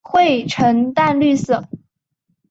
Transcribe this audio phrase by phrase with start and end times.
[0.03, 1.69] 喙呈淡绿色。